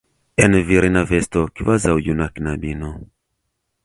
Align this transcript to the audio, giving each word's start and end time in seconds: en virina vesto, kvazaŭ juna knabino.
en 0.43 0.53
virina 0.69 1.03
vesto, 1.11 1.43
kvazaŭ 1.59 1.93
juna 2.07 2.31
knabino. 2.39 2.91